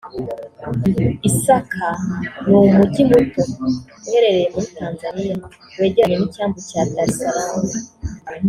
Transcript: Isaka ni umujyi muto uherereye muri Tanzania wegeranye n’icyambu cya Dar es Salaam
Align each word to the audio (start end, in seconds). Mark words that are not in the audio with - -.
Isaka 1.29 1.85
ni 2.47 2.55
umujyi 2.65 3.01
muto 3.09 3.41
uherereye 4.05 4.47
muri 4.53 4.67
Tanzania 4.79 5.35
wegeranye 5.79 6.15
n’icyambu 6.17 6.59
cya 6.69 6.81
Dar 6.93 7.07
es 7.11 7.15
Salaam 7.19 7.63